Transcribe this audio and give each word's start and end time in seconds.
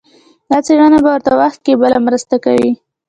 دا 0.49 0.57
څېړنه 0.65 0.99
په 1.05 1.09
ورته 1.13 1.31
وخت 1.41 1.59
کې 1.65 1.79
بله 1.81 1.97
مرسته 2.07 2.35
کوي. 2.45 2.71